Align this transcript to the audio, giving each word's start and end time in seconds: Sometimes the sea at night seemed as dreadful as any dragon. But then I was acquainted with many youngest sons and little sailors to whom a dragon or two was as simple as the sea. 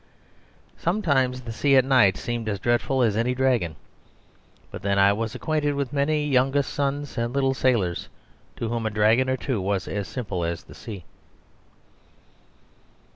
Sometimes 0.79 1.41
the 1.41 1.51
sea 1.51 1.75
at 1.75 1.85
night 1.85 2.17
seemed 2.17 2.49
as 2.49 2.59
dreadful 2.59 3.03
as 3.03 3.15
any 3.15 3.35
dragon. 3.35 3.75
But 4.71 4.81
then 4.81 4.97
I 4.97 5.13
was 5.13 5.35
acquainted 5.35 5.75
with 5.75 5.93
many 5.93 6.25
youngest 6.25 6.73
sons 6.73 7.19
and 7.19 7.31
little 7.31 7.53
sailors 7.53 8.09
to 8.55 8.67
whom 8.69 8.87
a 8.87 8.89
dragon 8.89 9.29
or 9.29 9.37
two 9.37 9.61
was 9.61 9.87
as 9.87 10.07
simple 10.07 10.43
as 10.43 10.63
the 10.63 10.73
sea. 10.73 11.05